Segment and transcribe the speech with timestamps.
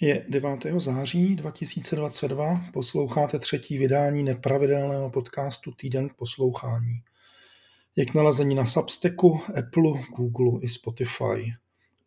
[0.00, 0.66] Je 9.
[0.76, 7.02] září 2022, posloucháte třetí vydání nepravidelného podcastu Týden k poslouchání.
[7.96, 11.52] Je k nalezení na Substacku, Apple, Google i Spotify.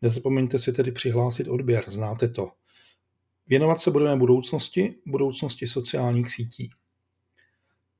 [0.01, 2.51] Nezapomeňte si tedy přihlásit odběr, znáte to.
[3.47, 6.71] Věnovat se budeme budoucnosti, budoucnosti sociálních sítí.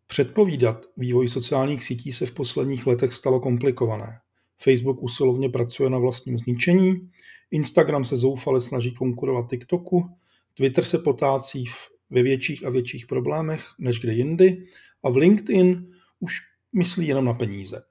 [0.07, 4.19] Předpovídat vývoj sociálních sítí se v posledních letech stalo komplikované.
[4.57, 7.09] Facebook usilovně pracuje na vlastním zničení,
[7.51, 10.09] Instagram se zoufale snaží konkurovat TikToku,
[10.53, 11.65] Twitter se potácí
[12.09, 14.65] ve větších a větších problémech než kde jindy
[15.03, 16.33] a v LinkedIn už
[16.73, 17.81] myslí jenom na peníze.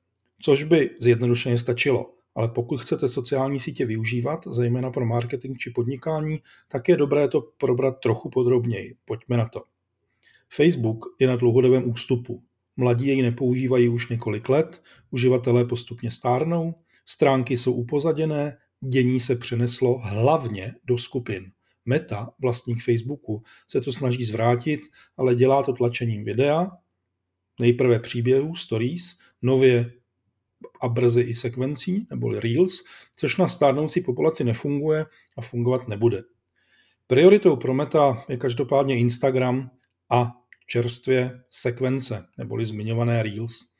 [0.42, 6.38] Což by zjednodušeně stačilo, ale pokud chcete sociální sítě využívat, zejména pro marketing či podnikání,
[6.68, 8.96] tak je dobré to probrat trochu podrobněji.
[9.04, 9.62] Pojďme na to.
[10.50, 12.42] Facebook je na dlouhodobém ústupu.
[12.76, 16.74] Mladí jej nepoužívají už několik let, uživatelé postupně stárnou,
[17.06, 21.52] stránky jsou upozaděné, dění se přeneslo hlavně do skupin.
[21.84, 24.80] Meta, vlastník Facebooku, se to snaží zvrátit,
[25.16, 26.70] ale dělá to tlačením videa,
[27.60, 29.92] nejprve příběhů, stories, nově
[30.80, 32.84] a brzy i sekvencí, neboli reels,
[33.16, 36.22] což na stárnoucí populaci nefunguje a fungovat nebude.
[37.06, 39.70] Prioritou pro Meta je každopádně Instagram
[40.10, 40.32] a
[40.66, 43.77] čerstvě sekvence, neboli zmiňované reels.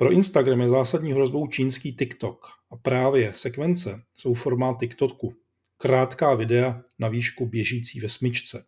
[0.00, 5.32] Pro Instagram je zásadní hrozbou čínský TikTok a právě sekvence jsou formát TikToku.
[5.76, 8.64] Krátká videa na výšku běžící ve smyčce.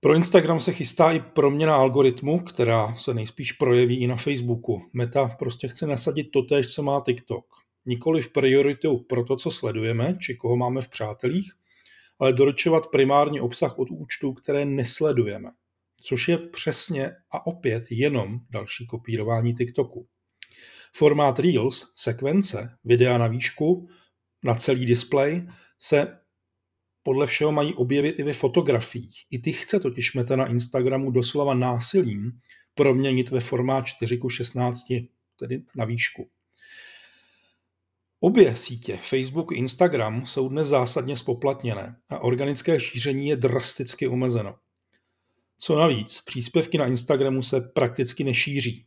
[0.00, 4.82] Pro Instagram se chystá i proměna algoritmu, která se nejspíš projeví i na Facebooku.
[4.92, 7.44] Meta prostě chce nasadit totéž, co má TikTok.
[7.86, 11.52] Nikoli v prioritu pro to, co sledujeme, či koho máme v přátelích,
[12.18, 15.50] ale doručovat primární obsah od účtů, které nesledujeme
[16.02, 20.08] což je přesně a opět jenom další kopírování TikToku.
[20.94, 23.88] Formát Reels, sekvence, videa na výšku,
[24.44, 26.18] na celý displej, se
[27.02, 29.26] podle všeho mají objevit i ve fotografiích.
[29.30, 32.32] I ty chce totiž Meta na Instagramu doslova násilím
[32.74, 34.86] proměnit ve formát 4 k 16,
[35.38, 36.30] tedy na výšku.
[38.20, 44.54] Obě sítě, Facebook i Instagram, jsou dnes zásadně spoplatněné a organické šíření je drasticky omezeno.
[45.64, 48.86] Co navíc, příspěvky na Instagramu se prakticky nešíří.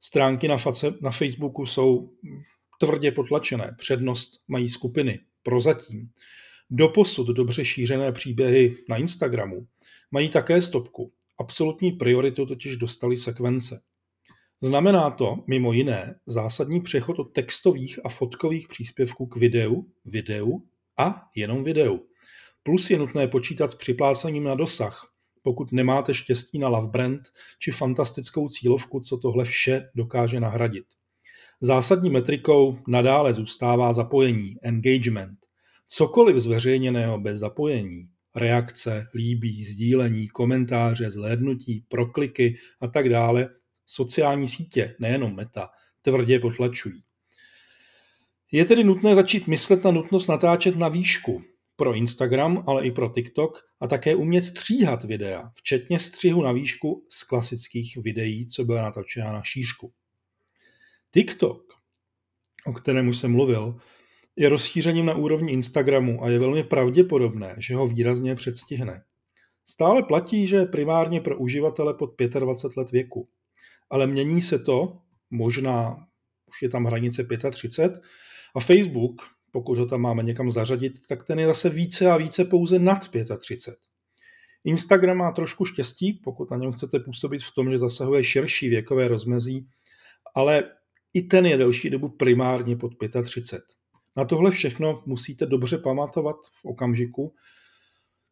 [0.00, 2.12] Stránky na, face, na Facebooku jsou
[2.80, 6.10] tvrdě potlačené, přednost mají skupiny, prozatím.
[6.70, 9.66] Doposud dobře šířené příběhy na Instagramu
[10.10, 11.12] mají také stopku.
[11.38, 13.80] Absolutní prioritu totiž dostali sekvence.
[14.62, 20.62] Znamená to, mimo jiné, zásadní přechod od textových a fotkových příspěvků k videu, videu
[20.98, 22.06] a jenom videu.
[22.62, 25.09] Plus je nutné počítat s připlácením na dosah,
[25.42, 27.22] pokud nemáte štěstí na love brand
[27.58, 30.84] či fantastickou cílovku, co tohle vše dokáže nahradit.
[31.60, 35.38] Zásadní metrikou nadále zůstává zapojení, engagement.
[35.88, 43.48] Cokoliv zveřejněného bez zapojení, reakce, líbí, sdílení, komentáře, zhlédnutí, prokliky a tak dále,
[43.86, 45.68] sociální sítě, nejenom meta,
[46.02, 47.02] tvrdě potlačují.
[48.52, 51.42] Je tedy nutné začít myslet na nutnost natáčet na výšku,
[51.80, 57.06] pro Instagram, ale i pro TikTok a také umět stříhat videa, včetně střihu na výšku
[57.08, 59.92] z klasických videí, co byla natočena na šířku.
[61.10, 61.62] TikTok,
[62.66, 63.78] o kterém už jsem mluvil,
[64.36, 69.02] je rozšířením na úrovni Instagramu a je velmi pravděpodobné, že ho výrazně předstihne.
[69.64, 72.10] Stále platí, že je primárně pro uživatele pod
[72.40, 73.28] 25 let věku.
[73.90, 74.98] Ale mění se to,
[75.30, 76.06] možná
[76.48, 78.02] už je tam hranice 35,
[78.54, 79.22] a Facebook
[79.52, 83.08] pokud ho tam máme někam zařadit, tak ten je zase více a více pouze nad
[83.38, 83.78] 35.
[84.64, 89.08] Instagram má trošku štěstí, pokud na něm chcete působit v tom, že zasahuje širší věkové
[89.08, 89.68] rozmezí,
[90.34, 90.64] ale
[91.14, 92.92] i ten je delší dobu primárně pod
[93.24, 93.64] 35.
[94.16, 97.34] Na tohle všechno musíte dobře pamatovat v okamžiku,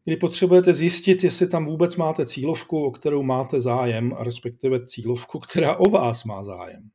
[0.04, 5.38] kdy potřebujete zjistit, jestli tam vůbec máte cílovku, o kterou máte zájem, a respektive cílovku,
[5.38, 6.90] která o vás má zájem.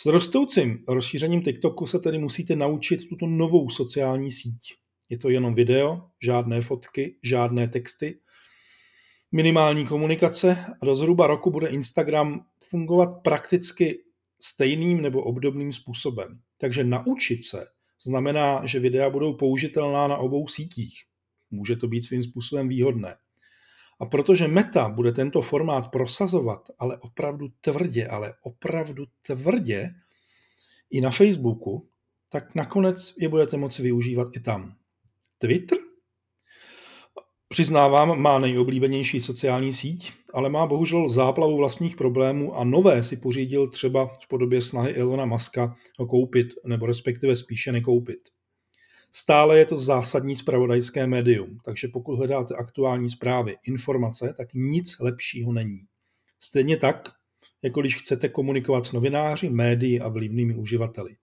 [0.00, 4.60] S rostoucím rozšířením TikToku se tedy musíte naučit tuto novou sociální síť.
[5.08, 8.20] Je to jenom video, žádné fotky, žádné texty,
[9.32, 13.98] minimální komunikace a do zhruba roku bude Instagram fungovat prakticky
[14.40, 16.40] stejným nebo obdobným způsobem.
[16.58, 17.66] Takže naučit se
[18.04, 20.94] znamená, že videa budou použitelná na obou sítích.
[21.50, 23.16] Může to být svým způsobem výhodné.
[24.00, 29.90] A protože Meta bude tento formát prosazovat, ale opravdu tvrdě, ale opravdu tvrdě
[30.90, 31.88] i na Facebooku,
[32.28, 34.74] tak nakonec je budete moci využívat i tam.
[35.38, 35.78] Twitter?
[37.48, 43.70] Přiznávám, má nejoblíbenější sociální síť, ale má bohužel záplavu vlastních problémů a nové si pořídil
[43.70, 48.18] třeba v podobě snahy Elona Muska ho koupit, nebo respektive spíše nekoupit.
[49.12, 55.52] Stále je to zásadní spravodajské médium, takže pokud hledáte aktuální zprávy, informace, tak nic lepšího
[55.52, 55.86] není.
[56.40, 57.08] Stejně tak,
[57.62, 61.16] jako když chcete komunikovat s novináři, médii a vlivnými uživateli.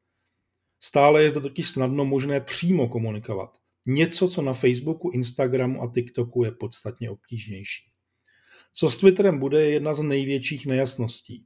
[0.80, 3.58] Stále je zde totiž snadno možné přímo komunikovat.
[3.86, 7.92] Něco, co na Facebooku, Instagramu a TikToku je podstatně obtížnější.
[8.74, 11.46] Co s Twitterem bude, je jedna z největších nejasností.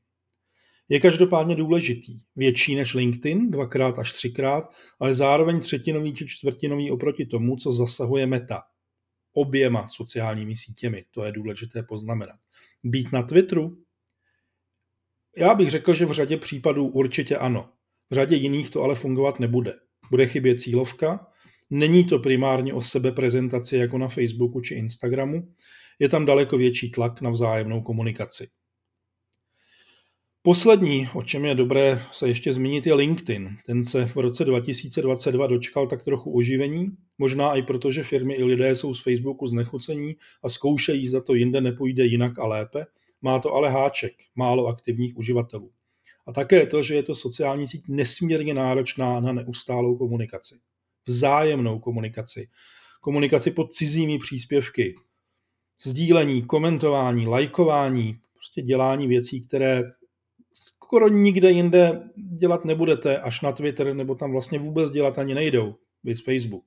[0.92, 4.64] Je každopádně důležitý, větší než LinkedIn, dvakrát až třikrát,
[5.00, 8.62] ale zároveň třetinový či čtvrtinový oproti tomu, co zasahuje Meta.
[9.34, 12.36] Oběma sociálními sítěmi, to je důležité poznamenat.
[12.84, 13.78] Být na Twitteru?
[15.38, 17.70] Já bych řekl, že v řadě případů určitě ano.
[18.10, 19.74] V řadě jiných to ale fungovat nebude.
[20.10, 21.28] Bude chybět cílovka,
[21.70, 25.54] není to primárně o sebe prezentaci jako na Facebooku či Instagramu,
[26.00, 28.48] je tam daleko větší tlak na vzájemnou komunikaci.
[30.44, 33.58] Poslední, o čem je dobré se ještě zmínit, je LinkedIn.
[33.66, 38.44] Ten se v roce 2022 dočkal tak trochu oživení, možná i proto, že firmy i
[38.44, 42.86] lidé jsou z Facebooku znechucení a zkoušejí, zda to jinde nepůjde jinak a lépe.
[43.22, 45.72] Má to ale háček, málo aktivních uživatelů.
[46.28, 50.56] A také to, že je to sociální síť nesmírně náročná na neustálou komunikaci.
[51.06, 52.48] Vzájemnou komunikaci.
[53.02, 54.96] Komunikaci pod cizími příspěvky.
[55.84, 59.84] Sdílení, komentování, lajkování, prostě dělání věcí, které
[60.92, 65.76] skoro nikde jinde dělat nebudete, až na Twitter, nebo tam vlastně vůbec dělat ani nejdou,
[66.04, 66.64] víc Facebook.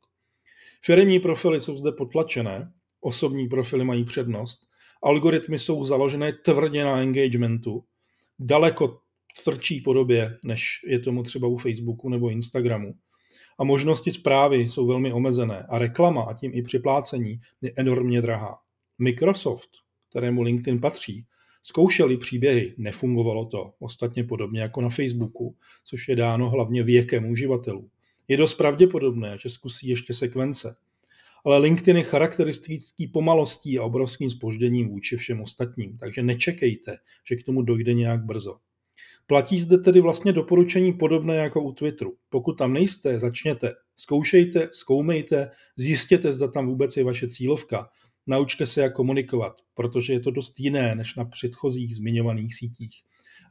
[0.85, 4.61] Firmní profily jsou zde potlačené, osobní profily mají přednost,
[5.03, 7.85] algoritmy jsou založené tvrdě na engagementu,
[8.39, 8.99] daleko
[9.43, 12.95] tvrdší podobě, než je tomu třeba u Facebooku nebo Instagramu.
[13.59, 18.59] A možnosti zprávy jsou velmi omezené a reklama a tím i připlácení je enormně drahá.
[18.99, 19.71] Microsoft,
[20.11, 21.25] kterému LinkedIn patří,
[21.67, 27.91] Zkoušeli příběhy, nefungovalo to, ostatně podobně jako na Facebooku, což je dáno hlavně věkem uživatelů.
[28.29, 30.77] Je dost pravděpodobné, že zkusí ještě sekvence.
[31.45, 36.97] Ale LinkedIn je charakteristický pomalostí a obrovským spožděním vůči všem ostatním, takže nečekejte,
[37.29, 38.57] že k tomu dojde nějak brzo.
[39.27, 42.15] Platí zde tedy vlastně doporučení podobné jako u Twitteru.
[42.29, 43.75] Pokud tam nejste, začněte.
[43.97, 47.89] Zkoušejte, zkoumejte, zjistěte, zda tam vůbec je vaše cílovka
[48.27, 53.03] Naučte se, jak komunikovat, protože je to dost jiné než na předchozích zmiňovaných sítích.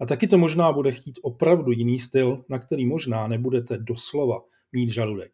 [0.02, 4.42] A taky to možná bude chtít opravdu jiný styl, na který možná nebudete doslova
[4.72, 5.32] mít žaludek.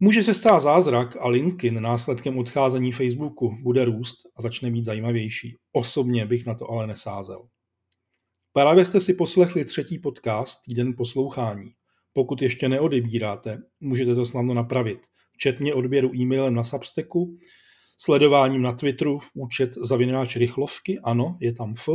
[0.00, 5.56] Může se stát zázrak a LinkedIn následkem odcházení Facebooku bude růst a začne být zajímavější.
[5.72, 7.48] Osobně bych na to ale nesázel.
[8.52, 11.72] Právě jste si poslechli třetí podcast Týden poslouchání.
[12.12, 15.00] Pokud ještě neodebíráte, můžete to snadno napravit,
[15.32, 17.38] včetně odběru e-mailem na Substacku
[18.02, 21.88] sledováním na Twitteru účet zavináč rychlovky, ano, je tam F,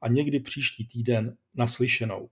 [0.00, 2.28] a někdy příští týden naslyšenou.